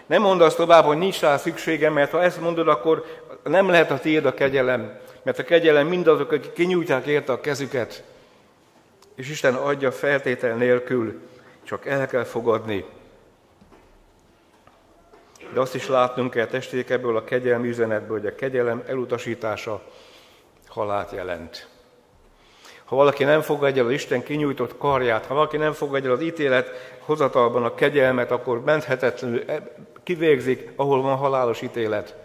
Nem 0.06 0.22
mondd 0.22 0.42
azt 0.42 0.56
tovább, 0.56 0.84
hogy 0.84 0.98
nincs 0.98 1.20
rá 1.20 1.36
szükségem, 1.36 1.92
mert 1.92 2.10
ha 2.10 2.22
ezt 2.22 2.40
mondod, 2.40 2.68
akkor 2.68 3.04
nem 3.42 3.68
lehet 3.68 3.90
a 3.90 3.98
tiéd 3.98 4.26
a 4.26 4.34
kegyelem. 4.34 4.98
Mert 5.22 5.38
a 5.38 5.44
kegyelem 5.44 5.86
mindazok, 5.86 6.32
akik 6.32 6.52
kinyújtják 6.52 7.06
érte 7.06 7.32
a 7.32 7.40
kezüket. 7.40 8.04
És 9.14 9.30
Isten 9.30 9.54
adja 9.54 9.92
feltétel 9.92 10.56
nélkül, 10.56 11.20
csak 11.62 11.86
el 11.86 12.06
kell 12.06 12.24
fogadni, 12.24 12.84
de 15.54 15.60
azt 15.60 15.74
is 15.74 15.88
látnunk 15.88 16.30
kell 16.30 16.46
testék 16.46 16.90
ebből 16.90 17.16
a 17.16 17.24
kegyelmi 17.24 17.68
üzenetből, 17.68 18.18
hogy 18.18 18.26
a 18.26 18.34
kegyelem 18.34 18.82
elutasítása 18.86 19.82
halált 20.66 21.12
jelent. 21.12 21.68
Ha 22.84 22.96
valaki 22.96 23.24
nem 23.24 23.40
fogadja 23.40 23.82
el 23.82 23.88
az 23.88 23.94
Isten 23.94 24.22
kinyújtott 24.22 24.78
karját, 24.78 25.26
ha 25.26 25.34
valaki 25.34 25.56
nem 25.56 25.72
fogadja 25.72 26.10
el 26.10 26.16
az 26.16 26.22
ítélet 26.22 26.96
hozatalban 26.98 27.64
a 27.64 27.74
kegyelmet, 27.74 28.30
akkor 28.30 28.64
menthetetlenül 28.64 29.42
e- 29.46 29.74
kivégzik, 30.02 30.72
ahol 30.76 31.02
van 31.02 31.16
halálos 31.16 31.62
ítélet. 31.62 32.16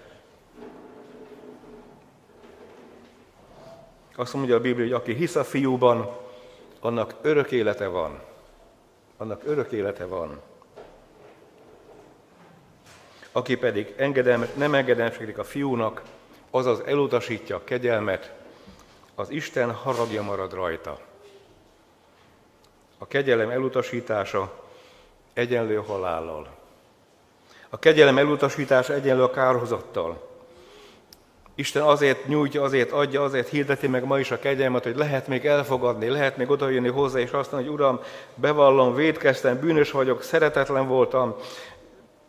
Azt 4.16 4.34
mondja 4.34 4.56
a 4.56 4.60
Biblia, 4.60 4.84
hogy 4.84 4.94
aki 4.94 5.14
hisz 5.14 5.36
a 5.36 5.44
fiúban, 5.44 6.18
annak 6.80 7.16
örök 7.22 7.52
élete 7.52 7.88
van. 7.88 8.20
Annak 9.18 9.42
örök 9.46 9.72
élete 9.72 10.06
van. 10.06 10.42
Aki 13.32 13.58
pedig 13.58 13.94
engedelmes, 13.98 14.50
nem 14.54 14.74
engedelmeskedik 14.74 15.38
a 15.38 15.44
fiúnak, 15.44 16.02
azaz 16.52 16.80
elutasítja 16.86 17.56
a 17.56 17.64
kegyelmet, 17.64 18.34
az 19.16 19.30
Isten 19.30 19.72
haragja 19.72 20.24
marad 20.24 20.54
rajta. 20.54 21.00
A 22.98 23.08
kegyelem 23.08 23.50
elutasítása 23.50 24.64
egyenlő 25.34 25.76
halállal. 25.76 26.48
A 27.70 27.80
kegyelem 27.80 28.18
elutasítása 28.18 28.94
egyenlő 28.94 29.24
a 29.24 29.30
kárhozattal. 29.30 30.28
Isten 31.56 31.82
azért 31.82 32.28
nyújtja, 32.28 32.64
azért 32.64 32.92
adja, 32.92 33.24
azért 33.24 33.48
hirdeti 33.48 33.88
meg 33.88 34.06
ma 34.06 34.20
is 34.20 34.32
a 34.32 34.40
kegyelmet, 34.40 34.84
hogy 34.84 34.96
lehet 34.96 35.28
még 35.28 35.46
elfogadni, 35.46 36.08
lehet 36.08 36.38
még 36.38 36.50
odajönni 36.50 36.90
hozzá, 36.90 37.20
és 37.20 37.32
azt 37.32 37.52
mondani, 37.52 37.72
hogy 37.72 37.82
Uram, 37.82 38.00
bevallom, 38.36 38.96
védkeztem, 38.96 39.60
bűnös 39.60 39.92
vagyok, 39.92 40.24
szeretetlen 40.24 40.88
voltam, 40.88 41.36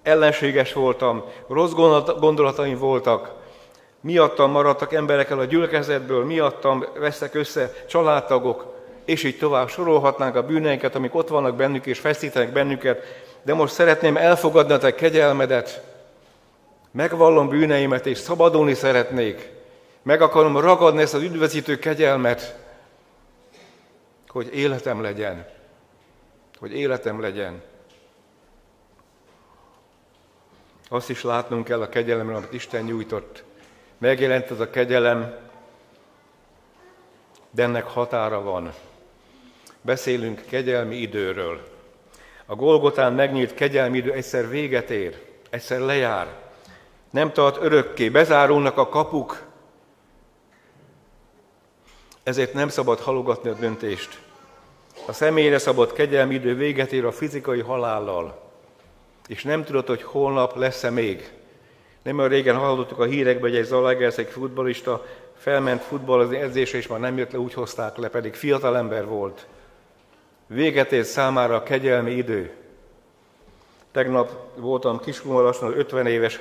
ellenséges 0.02 0.72
voltam, 0.72 1.24
rossz 1.48 1.72
gondolataim 2.20 2.78
voltak, 2.78 3.32
miattam 4.00 4.50
maradtak 4.50 4.92
emberekkel 4.92 5.38
a 5.38 5.44
gyülekezetből, 5.44 6.24
miattam 6.24 6.84
vesztek 6.98 7.34
össze 7.34 7.72
családtagok, 7.88 8.74
és 9.04 9.24
így 9.24 9.38
tovább 9.38 9.68
sorolhatnánk 9.68 10.36
a 10.36 10.42
bűneinket, 10.42 10.94
amik 10.94 11.14
ott 11.14 11.28
vannak 11.28 11.56
bennük 11.56 11.86
és 11.86 11.98
feszítenek 11.98 12.52
bennünket, 12.52 13.02
de 13.42 13.54
most 13.54 13.74
szeretném 13.74 14.16
elfogadni 14.16 14.72
a 14.72 14.78
te 14.78 14.94
kegyelmedet, 14.94 15.82
megvallom 16.90 17.48
bűneimet, 17.48 18.06
és 18.06 18.18
szabadulni 18.18 18.74
szeretnék. 18.74 19.48
Meg 20.02 20.22
akarom 20.22 20.58
ragadni 20.58 21.02
ezt 21.02 21.14
az 21.14 21.22
üdvözítő 21.22 21.78
kegyelmet, 21.78 22.58
hogy 24.28 24.56
életem 24.56 25.02
legyen. 25.02 25.46
Hogy 26.58 26.76
életem 26.76 27.20
legyen. 27.20 27.62
Azt 30.92 31.10
is 31.10 31.22
látnunk 31.22 31.64
kell 31.64 31.80
a 31.80 31.88
kegyelemről, 31.88 32.36
amit 32.36 32.52
Isten 32.52 32.84
nyújtott. 32.84 33.42
Megjelent 33.98 34.50
ez 34.50 34.60
a 34.60 34.70
kegyelem, 34.70 35.34
de 37.50 37.62
ennek 37.62 37.84
határa 37.84 38.42
van. 38.42 38.72
Beszélünk 39.80 40.44
kegyelmi 40.48 40.96
időről. 40.96 41.60
A 42.46 42.54
Golgotán 42.54 43.12
megnyílt 43.12 43.54
kegyelmi 43.54 43.96
idő 43.96 44.12
egyszer 44.12 44.48
véget 44.48 44.90
ér, 44.90 45.22
egyszer 45.50 45.80
lejár. 45.80 46.26
Nem 47.10 47.32
tart 47.32 47.62
örökké, 47.62 48.08
bezárulnak 48.08 48.76
a 48.76 48.88
kapuk. 48.88 49.42
Ezért 52.22 52.52
nem 52.52 52.68
szabad 52.68 53.00
halogatni 53.00 53.50
a 53.50 53.54
döntést. 53.54 54.20
A 55.06 55.12
személyre 55.12 55.58
szabad 55.58 55.92
kegyelmi 55.92 56.34
idő 56.34 56.54
véget 56.54 56.92
ér 56.92 57.04
a 57.04 57.12
fizikai 57.12 57.60
halállal. 57.60 58.49
És 59.30 59.44
nem 59.44 59.64
tudod, 59.64 59.86
hogy 59.86 60.02
holnap 60.02 60.56
lesz-e 60.56 60.90
még. 60.90 61.32
Nem 62.02 62.18
olyan 62.18 62.30
régen 62.30 62.56
hallottuk 62.56 62.98
a 62.98 63.04
hírekben, 63.04 63.50
hogy 63.50 63.58
egy 63.58 63.64
Zalaegerszeg 63.64 64.28
futbolista 64.28 65.06
felment 65.36 65.82
futballozni 65.82 66.36
edzésre, 66.36 66.78
és 66.78 66.86
már 66.86 67.00
nem 67.00 67.18
jött 67.18 67.32
le, 67.32 67.38
úgy 67.38 67.54
hozták 67.54 67.96
le, 67.96 68.08
pedig 68.08 68.34
fiatal 68.34 68.76
ember 68.76 69.06
volt. 69.06 69.46
Véget 70.46 70.92
ért 70.92 71.06
számára 71.06 71.54
a 71.54 71.62
kegyelmi 71.62 72.10
idő. 72.10 72.54
Tegnap 73.92 74.30
voltam 74.56 75.00
Kiskunmalason 75.00 75.68
az 75.68 75.78
50 75.78 76.06
éves 76.06 76.38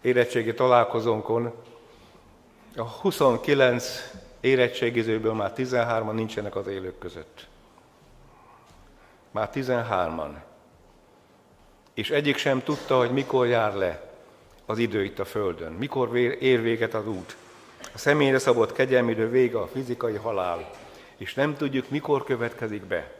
érettségi 0.00 0.54
találkozónkon. 0.54 1.52
A 2.76 2.82
29 2.82 4.12
érettségizőből 4.40 5.32
már 5.32 5.52
13-an 5.56 6.12
nincsenek 6.12 6.56
az 6.56 6.66
élők 6.66 6.98
között. 6.98 7.46
Már 9.30 9.50
13-an. 9.54 10.48
És 11.94 12.10
egyik 12.10 12.36
sem 12.36 12.62
tudta, 12.62 12.98
hogy 12.98 13.10
mikor 13.10 13.46
jár 13.46 13.74
le 13.74 14.10
az 14.66 14.78
idő 14.78 15.04
itt 15.04 15.18
a 15.18 15.24
Földön, 15.24 15.72
mikor 15.72 16.16
ér 16.16 16.62
véget 16.62 16.94
az 16.94 17.06
út. 17.06 17.36
A 17.94 17.98
személyre 17.98 18.38
szabott 18.38 18.72
kegyelmidő 18.72 19.28
vége 19.28 19.58
a 19.58 19.68
fizikai 19.72 20.14
halál, 20.14 20.70
és 21.16 21.34
nem 21.34 21.56
tudjuk, 21.56 21.90
mikor 21.90 22.24
következik 22.24 22.82
be. 22.82 23.10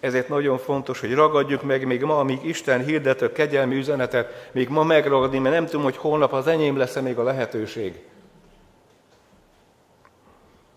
Ezért 0.00 0.28
nagyon 0.28 0.58
fontos, 0.58 1.00
hogy 1.00 1.14
ragadjuk 1.14 1.62
meg 1.62 1.86
még 1.86 2.02
ma, 2.02 2.18
amíg 2.18 2.44
Isten 2.44 2.84
hirdet 2.84 3.22
a 3.22 3.32
kegyelmi 3.32 3.76
üzenetet, 3.76 4.48
még 4.52 4.68
ma 4.68 4.82
megragadni, 4.82 5.38
mert 5.38 5.54
nem 5.54 5.66
tudom, 5.66 5.82
hogy 5.82 5.96
holnap 5.96 6.32
az 6.32 6.46
enyém 6.46 6.76
lesz-e 6.76 7.00
még 7.00 7.18
a 7.18 7.22
lehetőség. 7.22 7.98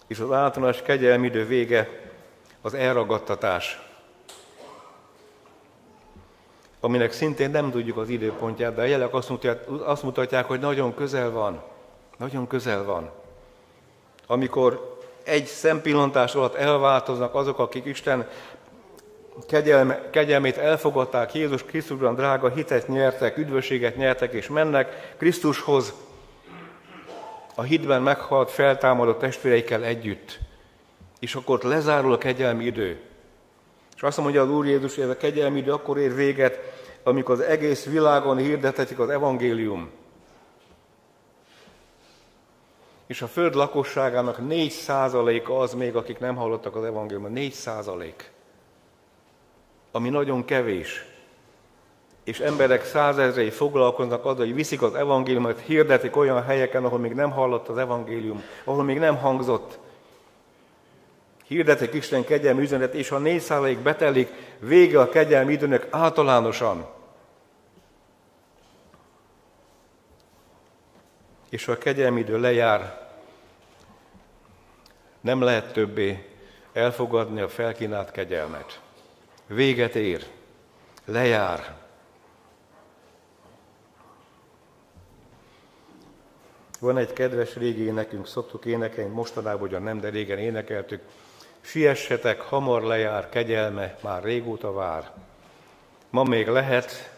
És 0.07 0.19
az 0.19 0.31
általános 0.31 0.81
kegyelmi 0.81 1.27
idő 1.27 1.45
vége 1.45 1.89
az 2.61 2.73
elragadtatás, 2.73 3.90
aminek 6.81 7.11
szintén 7.11 7.51
nem 7.51 7.71
tudjuk 7.71 7.97
az 7.97 8.09
időpontját, 8.09 8.75
de 8.75 8.81
a 8.81 8.85
jelek 8.85 9.13
azt 9.13 9.29
mutatják, 9.29 9.69
azt 9.85 10.03
mutatják, 10.03 10.45
hogy 10.45 10.59
nagyon 10.59 10.95
közel 10.95 11.29
van. 11.29 11.61
Nagyon 12.17 12.47
közel 12.47 12.83
van. 12.83 13.09
Amikor 14.27 14.97
egy 15.23 15.45
szempillantás 15.45 16.35
alatt 16.35 16.55
elváltoznak 16.55 17.35
azok, 17.35 17.59
akik 17.59 17.85
Isten 17.85 18.27
kegyelme, 19.47 20.09
kegyelmét 20.09 20.57
elfogadták, 20.57 21.33
Jézus 21.33 21.63
Krisztusban 21.63 22.15
drága 22.15 22.49
hitet 22.49 22.87
nyertek, 22.87 23.37
üdvösséget 23.37 23.95
nyertek, 23.95 24.33
és 24.33 24.47
mennek 24.47 25.15
Krisztushoz 25.17 25.93
a 27.55 27.61
hitben 27.61 28.01
meghalt, 28.01 28.51
feltámadott 28.51 29.19
testvéreikkel 29.19 29.83
együtt. 29.83 30.39
És 31.19 31.35
akkor 31.35 31.59
lezárul 31.63 32.13
a 32.13 32.17
kegyelmi 32.17 32.65
idő. 32.65 33.10
És 34.01 34.07
azt 34.07 34.17
mondja 34.17 34.41
az 34.41 34.49
Úr 34.49 34.65
Jézus, 34.65 34.95
hogy 34.95 35.03
ez 35.03 35.09
a 35.09 35.17
kegyelmi 35.17 35.59
idő 35.59 35.71
akkor 35.71 35.97
ér 35.97 36.15
véget, 36.15 36.59
amikor 37.03 37.35
az 37.35 37.41
egész 37.41 37.85
világon 37.85 38.37
hirdetetik 38.37 38.99
az 38.99 39.09
evangélium. 39.09 39.89
És 43.07 43.21
a 43.21 43.27
föld 43.27 43.55
lakosságának 43.55 44.47
4 44.47 44.71
százaléka 44.71 45.59
az 45.59 45.73
még, 45.73 45.95
akik 45.95 46.19
nem 46.19 46.35
hallottak 46.35 46.75
az 46.75 46.83
evangéliumban. 46.83 47.31
4 47.31 47.51
százalék. 47.51 48.31
Ami 49.91 50.09
nagyon 50.09 50.45
kevés. 50.45 51.05
És 52.23 52.39
emberek 52.39 52.85
százezrei 52.85 53.49
foglalkoznak 53.49 54.25
azzal, 54.25 54.45
hogy 54.45 54.55
viszik 54.55 54.81
az 54.81 54.95
evangéliumot, 54.95 55.59
hirdetik 55.59 56.15
olyan 56.15 56.43
helyeken, 56.43 56.85
ahol 56.85 56.99
még 56.99 57.13
nem 57.13 57.31
hallott 57.31 57.67
az 57.67 57.77
evangélium, 57.77 58.43
ahol 58.63 58.83
még 58.83 58.99
nem 58.99 59.17
hangzott. 59.17 59.79
Hirdetik 61.51 61.93
Isten 61.93 62.23
kegyelmi 62.23 62.61
üzenet, 62.61 62.93
és 62.93 63.09
ha 63.09 63.17
4 63.17 63.39
százalék 63.39 63.79
betelik, 63.79 64.29
vége 64.59 64.99
a 64.99 65.09
kegyelmi 65.09 65.53
időnek 65.53 65.87
általánosan. 65.89 66.85
És 71.49 71.65
ha 71.65 71.71
a 71.71 71.77
kegyelmi 71.77 72.19
idő 72.19 72.39
lejár, 72.39 73.09
nem 75.21 75.41
lehet 75.41 75.73
többé 75.73 76.29
elfogadni 76.73 77.41
a 77.41 77.49
felkínált 77.49 78.11
kegyelmet. 78.11 78.81
Véget 79.47 79.95
ér, 79.95 80.25
lejár. 81.05 81.75
Van 86.79 86.97
egy 86.97 87.13
kedves 87.13 87.55
régi 87.55 87.83
énekünk, 87.83 88.27
szoktuk 88.27 88.65
énekelni, 88.65 89.13
mostanában 89.13 89.61
ugyan 89.61 89.83
nem, 89.83 89.99
de 89.99 90.09
régen 90.09 90.37
énekeltük. 90.37 91.01
Siessetek, 91.61 92.41
hamar 92.41 92.81
lejár, 92.81 93.29
kegyelme 93.29 93.97
már 94.01 94.23
régóta 94.23 94.73
vár. 94.73 95.11
Ma 96.09 96.23
még 96.23 96.47
lehet, 96.47 97.11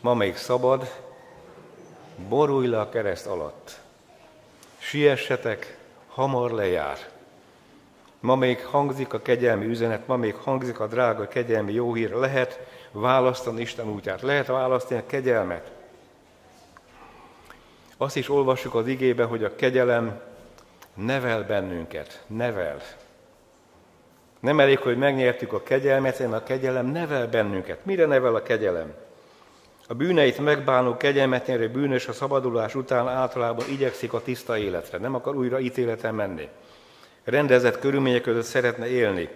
ma 0.00 0.14
még 0.14 0.36
szabad, 0.36 0.92
borulj 2.28 2.66
le 2.66 2.80
a 2.80 2.88
kereszt 2.88 3.26
alatt. 3.26 3.80
Siessetek, 4.78 5.78
hamar 6.08 6.50
lejár. 6.50 6.98
Ma 8.20 8.34
még 8.34 8.64
hangzik 8.64 9.12
a 9.12 9.22
kegyelmi 9.22 9.66
üzenet, 9.66 10.06
ma 10.06 10.16
még 10.16 10.34
hangzik 10.34 10.80
a 10.80 10.86
drága 10.86 11.28
kegyelmi 11.28 11.72
jó 11.72 11.94
hír. 11.94 12.10
Lehet 12.10 12.60
választani 12.90 13.60
Isten 13.60 13.88
útját, 13.88 14.22
lehet 14.22 14.46
választani 14.46 15.00
a 15.00 15.06
kegyelmet. 15.06 15.70
Azt 17.96 18.16
is 18.16 18.28
olvassuk 18.28 18.74
az 18.74 18.86
igébe, 18.86 19.24
hogy 19.24 19.44
a 19.44 19.54
kegyelem 19.54 20.20
nevel 20.94 21.42
bennünket, 21.42 22.22
nevel. 22.26 22.82
Nem 24.44 24.60
elég, 24.60 24.78
hogy 24.78 24.96
megnyertük 24.96 25.52
a 25.52 25.62
kegyelmet, 25.62 26.16
hanem 26.16 26.32
a 26.32 26.42
kegyelem 26.42 26.86
nevel 26.86 27.28
bennünket. 27.28 27.84
Mire 27.84 28.06
nevel 28.06 28.34
a 28.34 28.42
kegyelem? 28.42 28.94
A 29.88 29.94
bűneit 29.94 30.38
megbánó 30.38 30.96
kegyelmet 30.96 31.46
nyerő 31.46 31.68
bűnös 31.68 32.08
a 32.08 32.12
szabadulás 32.12 32.74
után 32.74 33.08
általában 33.08 33.66
igyekszik 33.68 34.12
a 34.12 34.22
tiszta 34.22 34.58
életre, 34.58 34.98
nem 34.98 35.14
akar 35.14 35.36
újra 35.36 35.60
ítéleten 35.60 36.14
menni 36.14 36.48
rendezett 37.24 37.78
körülmények 37.78 38.22
között 38.22 38.44
szeretne 38.44 38.86
élni. 38.86 39.28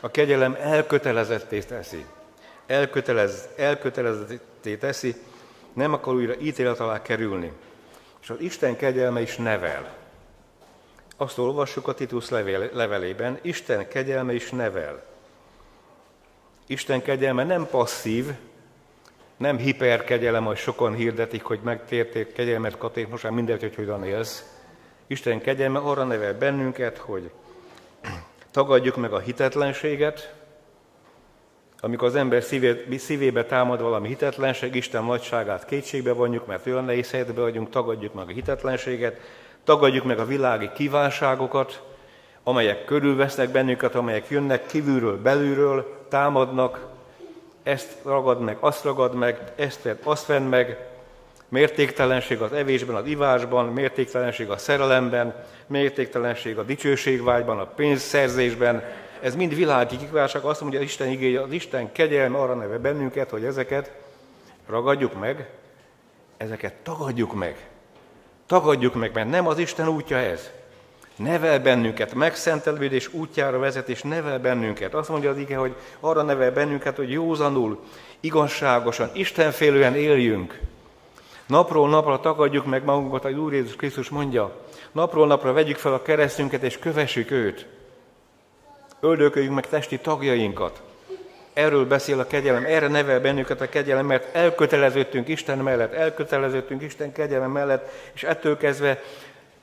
A 0.00 0.10
kegyelem 0.10 0.56
elkötelezetté 0.60 1.58
teszi. 1.58 2.04
Elkötelez, 2.66 3.48
elkötelezetté 3.56 4.76
teszi, 4.76 5.14
nem 5.72 5.92
akar 5.92 6.14
újra 6.14 6.34
ítélet 6.38 6.80
alá 6.80 7.02
kerülni. 7.02 7.52
És 8.22 8.30
az 8.30 8.40
Isten 8.40 8.76
kegyelme 8.76 9.20
is 9.20 9.36
nevel. 9.36 9.98
Azt 11.20 11.38
olvassuk 11.38 11.88
a 11.88 11.94
Titus 11.94 12.28
levél, 12.28 12.70
levelében, 12.72 13.38
Isten 13.42 13.88
kegyelme 13.88 14.34
is 14.34 14.50
nevel. 14.50 15.02
Isten 16.66 17.02
kegyelme 17.02 17.44
nem 17.44 17.66
passzív, 17.66 18.26
nem 19.36 19.56
hiperkegyelem, 19.56 20.44
hogy 20.44 20.56
sokan 20.56 20.94
hirdetik, 20.94 21.42
hogy 21.42 21.60
megtérték, 21.62 22.32
kegyelmet 22.32 22.78
kapték, 22.78 23.08
most 23.08 23.22
már 23.22 23.32
mindegy, 23.32 23.60
hogy 23.60 23.74
hogyan 23.74 24.04
élsz, 24.04 24.60
Isten 25.06 25.40
kegyelme 25.40 25.78
arra 25.78 26.04
nevel 26.04 26.38
bennünket, 26.38 26.98
hogy 26.98 27.30
tagadjuk 28.50 28.96
meg 28.96 29.12
a 29.12 29.18
hitetlenséget, 29.18 30.34
amikor 31.80 32.08
az 32.08 32.14
ember 32.14 32.42
szívé, 32.42 32.96
szívébe 32.96 33.44
támad 33.44 33.80
valami 33.80 34.08
hitetlenség, 34.08 34.74
Isten 34.74 35.04
nagyságát 35.04 35.64
kétségbe 35.64 36.12
vonjuk, 36.12 36.46
mert 36.46 36.66
olyan 36.66 36.84
nehéz 36.84 37.10
helyzetbe 37.10 37.40
vagyunk, 37.40 37.70
tagadjuk 37.70 38.14
meg 38.14 38.28
a 38.28 38.32
hitetlenséget, 38.32 39.20
tagadjuk 39.64 40.04
meg 40.04 40.18
a 40.18 40.24
világi 40.24 40.70
kívánságokat, 40.74 41.82
amelyek 42.42 42.84
körülvesznek 42.84 43.48
bennünket, 43.48 43.94
amelyek 43.94 44.28
jönnek 44.28 44.66
kívülről, 44.66 45.20
belülről, 45.22 46.04
támadnak, 46.08 46.86
ezt 47.62 47.96
ragad 48.04 48.40
meg, 48.40 48.56
azt 48.60 48.84
ragad 48.84 49.14
meg, 49.14 49.52
ezt 49.56 49.82
vedd, 49.82 49.96
azt 50.02 50.26
vedd 50.26 50.42
meg, 50.42 50.90
Mértéktelenség 51.50 52.40
az 52.40 52.52
evésben, 52.52 52.96
az 52.96 53.06
ivásban, 53.06 53.66
mértéktelenség 53.66 54.50
a 54.50 54.56
szerelemben, 54.56 55.44
mértéktelenség 55.66 56.58
a 56.58 56.62
dicsőségvágyban, 56.62 57.58
a 57.58 57.64
pénzszerzésben. 57.64 58.82
Ez 59.20 59.34
mind 59.34 59.54
világi 59.54 59.96
kívánság. 59.96 60.42
Azt 60.44 60.60
mondja, 60.60 60.78
az 60.78 60.84
Isten 60.84 61.08
igéje, 61.08 61.42
az 61.42 61.52
Isten 61.52 61.92
kegyelme 61.92 62.38
arra 62.38 62.54
neve 62.54 62.78
bennünket, 62.78 63.30
hogy 63.30 63.44
ezeket 63.44 63.92
ragadjuk 64.66 65.20
meg, 65.20 65.50
ezeket 66.36 66.74
tagadjuk 66.74 67.34
meg. 67.34 67.69
Tagadjuk 68.50 68.94
meg, 68.94 69.10
mert 69.14 69.30
nem 69.30 69.46
az 69.46 69.58
Isten 69.58 69.88
útja 69.88 70.16
ez. 70.16 70.50
Nevel 71.16 71.60
bennünket, 71.60 72.14
megszentelődés 72.14 73.12
útjára 73.12 73.58
vezet, 73.58 73.88
és 73.88 74.02
nevel 74.02 74.38
bennünket. 74.38 74.94
Azt 74.94 75.08
mondja 75.08 75.30
az 75.30 75.38
ige, 75.38 75.56
hogy 75.56 75.74
arra 76.00 76.22
nevel 76.22 76.52
bennünket, 76.52 76.96
hogy 76.96 77.10
józanul, 77.10 77.78
igazságosan, 78.20 79.10
istenfélően 79.12 79.94
éljünk 79.94 80.58
Napról 81.46 81.88
napra 81.88 82.20
tagadjuk 82.20 82.66
meg 82.66 82.84
magunkat, 82.84 83.24
ahogy 83.24 83.36
Úr 83.36 83.52
Jézus 83.52 83.76
Krisztus 83.76 84.08
mondja. 84.08 84.56
Napról 84.92 85.26
napra 85.26 85.52
vegyük 85.52 85.76
fel 85.76 85.92
a 85.92 86.02
keresztünket 86.02 86.62
és 86.62 86.78
kövessük 86.78 87.30
őt. 87.30 87.66
Öldököljük 89.00 89.54
meg 89.54 89.66
testi 89.66 89.98
tagjainkat. 89.98 90.82
Erről 91.52 91.86
beszél 91.86 92.18
a 92.18 92.26
kegyelem, 92.26 92.64
erre 92.64 92.88
nevel 92.88 93.20
bennünket 93.20 93.60
a 93.60 93.68
kegyelem, 93.68 94.06
mert 94.06 94.34
elköteleződtünk 94.34 95.28
Isten 95.28 95.58
mellett, 95.58 95.92
elköteleződtünk 95.92 96.82
Isten 96.82 97.12
kegyelem 97.12 97.50
mellett, 97.50 97.92
és 98.12 98.22
ettől 98.22 98.56
kezdve 98.56 99.02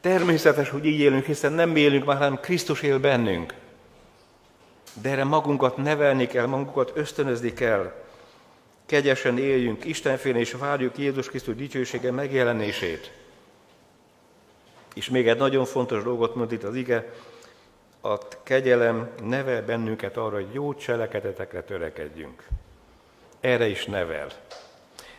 természetes, 0.02 0.70
hogy 0.70 0.86
így 0.86 1.00
élünk, 1.00 1.26
hiszen 1.26 1.54
nem 1.54 1.70
mi 1.70 1.80
élünk 1.80 2.06
már, 2.06 2.18
hanem 2.18 2.40
Krisztus 2.40 2.82
él 2.82 3.00
bennünk. 3.00 3.54
De 5.02 5.10
erre 5.10 5.24
magunkat 5.24 5.78
nevelni 5.78 6.28
kell, 6.28 6.46
magunkat 6.46 6.92
ösztönözni 6.96 7.54
kell. 7.54 7.94
Kegyesen 8.86 9.38
éljünk, 9.38 9.86
Istenfélén, 9.86 10.40
és 10.40 10.52
várjuk 10.52 10.98
Jézus 10.98 11.28
Krisztus 11.28 11.56
dicsősége 11.56 12.12
megjelenését. 12.12 13.12
És 14.94 15.10
még 15.10 15.28
egy 15.28 15.38
nagyon 15.38 15.66
fontos 15.66 16.04
dolgot 16.04 16.36
mond 16.36 16.52
itt 16.52 16.64
az 16.64 16.76
ige, 16.76 17.14
a 18.08 18.18
kegyelem 18.44 19.10
nevel 19.24 19.66
bennünket 19.66 20.18
arra, 20.18 20.36
hogy 20.36 20.54
jó 20.54 20.74
cselekedetekre 20.74 21.62
törekedjünk. 21.62 22.48
Erre 23.40 23.68
is 23.68 23.86
nevel. 23.86 24.28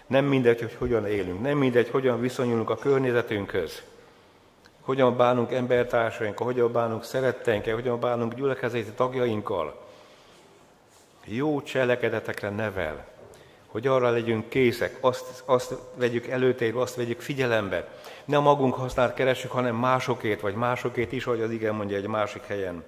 Nem 0.07 0.25
mindegy, 0.25 0.61
hogy 0.61 0.75
hogyan 0.79 1.07
élünk, 1.07 1.41
nem 1.41 1.59
mindegy, 1.59 1.89
hogyan 1.89 2.21
viszonyulunk 2.21 2.71
a 2.71 2.77
környezetünkhöz, 2.77 3.83
hogyan 4.81 5.17
bánunk 5.17 5.53
embertársainkkal, 5.53 6.47
hogyan 6.47 6.73
bánunk 6.73 7.05
szeretteinkkel, 7.05 7.75
hogyan 7.75 8.01
bánunk 8.01 8.35
gyülekezeti 8.35 8.91
tagjainkkal. 8.91 9.87
Jó 11.25 11.63
cselekedetekre 11.63 12.51
nevel, 12.51 13.07
hogy 13.69 13.87
arra 13.87 14.11
legyünk 14.11 14.49
készek, 14.49 14.97
azt, 15.01 15.43
azt 15.47 15.75
vegyük 15.95 16.27
előtérbe, 16.27 16.81
azt 16.81 16.95
vegyük 16.95 17.21
figyelembe. 17.21 17.89
Ne 18.25 18.37
a 18.37 18.41
magunk 18.41 18.75
használt 18.75 19.15
keressük, 19.15 19.51
hanem 19.51 19.77
másokét, 19.77 20.41
vagy 20.41 20.55
másokét 20.55 21.13
is, 21.13 21.27
ahogy 21.27 21.41
az 21.41 21.51
igen 21.51 21.75
mondja 21.75 21.97
egy 21.97 22.07
másik 22.07 22.43
helyen. 22.43 22.85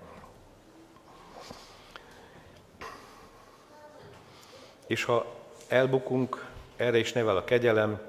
És 4.87 5.05
ha 5.05 5.27
elbukunk, 5.69 6.47
erre 6.77 6.99
is 6.99 7.13
nevel 7.13 7.37
a 7.37 7.45
kegyelem, 7.45 8.01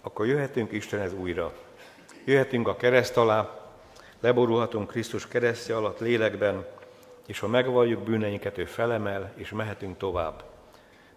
akkor 0.00 0.26
jöhetünk 0.26 0.72
Istenhez 0.72 1.12
újra. 1.12 1.52
Jöhetünk 2.24 2.68
a 2.68 2.76
kereszt 2.76 3.16
alá, 3.16 3.68
leborulhatunk 4.20 4.90
Krisztus 4.90 5.28
keresztje 5.28 5.76
alatt 5.76 6.00
lélekben, 6.00 6.66
és 7.26 7.38
ha 7.38 7.46
megvalljuk 7.46 8.02
bűneinket, 8.02 8.58
ő 8.58 8.64
felemel, 8.64 9.32
és 9.36 9.50
mehetünk 9.50 9.98
tovább 9.98 10.55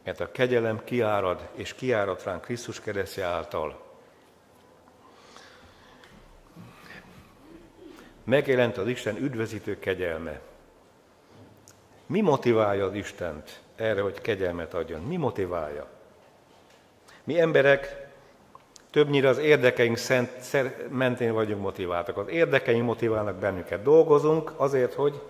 mert 0.09 0.21
a 0.21 0.31
kegyelem 0.31 0.83
kiárad, 0.83 1.47
és 1.53 1.73
kiárad 1.73 2.21
ránk 2.23 2.41
Krisztus 2.41 2.81
keresztje 2.81 3.25
által. 3.25 3.81
Megjelent 8.23 8.77
az 8.77 8.87
Isten 8.87 9.17
üdvözítő 9.17 9.79
kegyelme. 9.79 10.39
Mi 12.05 12.21
motiválja 12.21 12.85
az 12.85 12.93
Istent 12.93 13.59
erre, 13.75 14.01
hogy 14.01 14.21
kegyelmet 14.21 14.73
adjon? 14.73 15.01
Mi 15.01 15.15
motiválja? 15.15 15.87
Mi 17.23 17.39
emberek 17.39 18.07
többnyire 18.91 19.27
az 19.27 19.37
érdekeink 19.37 19.97
szent, 19.97 20.89
mentén 20.89 21.33
vagyunk 21.33 21.61
motiváltak. 21.61 22.17
Az 22.17 22.27
érdekeink 22.27 22.85
motiválnak 22.85 23.35
bennünket. 23.35 23.83
Dolgozunk 23.83 24.53
azért, 24.55 24.93
hogy 24.93 25.21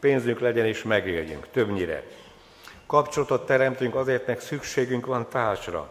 pénzünk 0.00 0.40
legyen 0.40 0.66
és 0.66 0.82
megéljünk. 0.82 1.48
Többnyire. 1.50 2.02
Kapcsolatot 2.86 3.46
teremtünk, 3.46 3.94
azért 3.94 4.26
meg 4.26 4.40
szükségünk 4.40 5.06
van 5.06 5.28
társra. 5.28 5.88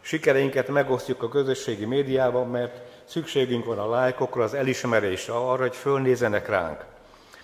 Sikereinket 0.00 0.68
megosztjuk 0.68 1.22
a 1.22 1.28
közösségi 1.28 1.84
médiában, 1.84 2.48
mert 2.50 2.80
szükségünk 3.04 3.64
van 3.64 3.78
a 3.78 3.90
lájkokra, 3.90 4.42
az 4.42 4.54
elismerésre, 4.54 5.34
arra, 5.34 5.62
hogy 5.62 5.76
fölnézenek 5.76 6.48
ránk. 6.48 6.84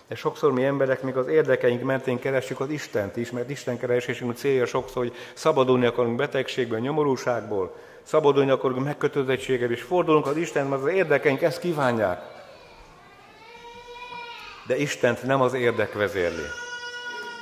De 0.08 0.14
sokszor 0.14 0.52
mi 0.52 0.64
emberek 0.64 1.02
még 1.02 1.16
az 1.16 1.26
érdekeink 1.26 1.82
mentén 1.82 2.18
keressük 2.18 2.60
az 2.60 2.70
Istent 2.70 3.16
is, 3.16 3.30
mert 3.30 3.50
Isten 3.50 3.78
keresésünk 3.78 4.36
célja 4.36 4.66
sokszor, 4.66 5.02
hogy 5.02 5.16
szabadulni 5.34 5.86
akarunk 5.86 6.16
betegségből, 6.16 6.78
nyomorúságból, 6.78 7.74
szabadulni 8.02 8.50
akarunk 8.50 8.84
megkötözöttséggel, 8.84 9.70
és 9.70 9.82
fordulunk 9.82 10.26
az 10.26 10.36
Isten, 10.36 10.66
mert 10.66 10.82
az 10.82 10.88
érdekeink 10.88 11.42
ezt 11.42 11.60
kívánják. 11.60 12.20
De 14.66 14.76
Istent 14.76 15.22
nem 15.22 15.40
az 15.40 15.54
érdek 15.54 15.92
vezérli. 15.92 16.61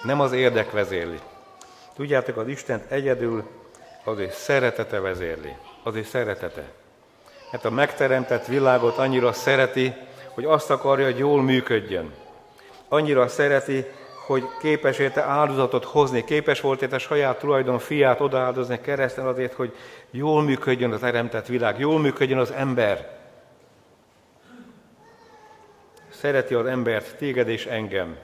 Nem 0.03 0.21
az 0.21 0.33
érdek 0.33 0.71
vezérli. 0.71 1.19
Tudjátok, 1.95 2.37
az 2.37 2.49
Isten 2.49 2.83
egyedül 2.89 3.45
az 4.05 4.19
egy 4.19 4.31
szeretete 4.31 5.01
vezérli. 5.01 5.57
Az 5.83 5.97
egy 5.97 6.05
szeretete. 6.05 6.63
Mert 7.51 7.65
a 7.65 7.71
megteremtett 7.71 8.47
világot 8.47 8.99
annyira 8.99 9.33
szereti, 9.33 9.95
hogy 10.29 10.45
azt 10.45 10.71
akarja, 10.71 11.05
hogy 11.05 11.19
jól 11.19 11.43
működjön. 11.43 12.13
Annyira 12.89 13.29
szereti, 13.29 13.85
hogy 14.27 14.45
képes 14.61 14.99
érte 14.99 15.23
áldozatot 15.23 15.85
hozni, 15.85 16.25
képes 16.25 16.61
volt 16.61 16.83
érte 16.83 16.99
saját 16.99 17.39
tulajdon 17.39 17.79
fiát 17.79 18.21
odaáldozni 18.21 18.81
kereszten 18.81 19.27
azért, 19.27 19.53
hogy 19.53 19.77
jól 20.11 20.43
működjön 20.43 20.93
az 20.93 21.01
teremtett 21.01 21.47
világ, 21.47 21.79
jól 21.79 21.99
működjön 21.99 22.39
az 22.39 22.51
ember. 22.51 23.19
Szereti 26.09 26.55
az 26.55 26.67
embert, 26.67 27.17
téged 27.17 27.49
és 27.49 27.67
engem 27.67 28.17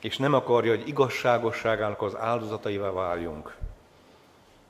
és 0.00 0.16
nem 0.16 0.34
akarja, 0.34 0.70
hogy 0.70 0.88
igazságosságának 0.88 2.02
az 2.02 2.16
áldozataivá 2.16 2.90
váljunk. 2.90 3.54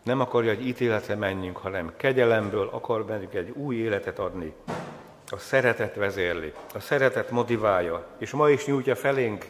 Nem 0.03 0.21
akarja, 0.21 0.55
hogy 0.55 0.67
ítéletre 0.67 1.15
menjünk, 1.15 1.57
hanem 1.57 1.93
kegyelemből 1.97 2.69
akar 2.73 3.05
bennünk 3.05 3.35
egy 3.35 3.51
új 3.51 3.77
életet 3.77 4.19
adni. 4.19 4.53
A 5.27 5.39
szeretet 5.39 5.95
vezérli, 5.95 6.53
a 6.75 6.81
szeretet 6.81 7.31
motiválja, 7.31 8.07
és 8.19 8.31
ma 8.31 8.51
is 8.51 8.67
nyújtja 8.67 8.97
felénk, 8.97 9.47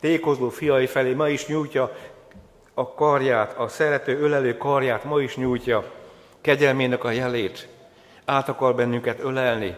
tékozló 0.00 0.48
fiai 0.48 0.86
felé, 0.86 1.12
ma 1.12 1.28
is 1.28 1.46
nyújtja 1.46 1.96
a 2.74 2.94
karját, 2.94 3.58
a 3.58 3.68
szerető, 3.68 4.20
ölelő 4.20 4.56
karját, 4.56 5.04
ma 5.04 5.20
is 5.20 5.36
nyújtja 5.36 5.84
kegyelmének 6.40 7.04
a 7.04 7.10
jelét. 7.10 7.68
Át 8.24 8.48
akar 8.48 8.74
bennünket 8.74 9.20
ölelni, 9.20 9.76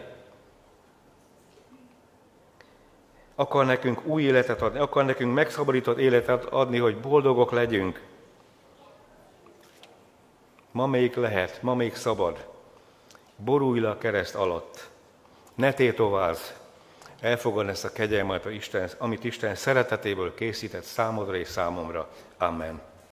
akar 3.39 3.65
nekünk 3.65 4.05
új 4.05 4.23
életet 4.23 4.61
adni, 4.61 4.79
akar 4.79 5.05
nekünk 5.05 5.33
megszabadított 5.33 5.97
életet 5.97 6.45
adni, 6.45 6.77
hogy 6.77 6.97
boldogok 6.97 7.51
legyünk. 7.51 8.01
Ma 10.71 10.87
még 10.87 11.15
lehet, 11.15 11.61
ma 11.61 11.75
még 11.75 11.95
szabad. 11.95 12.47
Borulj 13.35 13.79
le 13.79 13.89
a 13.89 13.97
kereszt 13.97 14.35
alatt. 14.35 14.89
Ne 15.55 15.73
tétovázz. 15.73 16.39
Elfogad 17.21 17.67
ezt 17.67 17.85
a 17.85 17.91
kegyelmet, 17.91 18.47
amit 18.97 19.23
Isten 19.23 19.55
szeretetéből 19.55 20.33
készített 20.33 20.83
számodra 20.83 21.35
és 21.35 21.47
számomra. 21.47 22.09
Amen. 22.37 22.88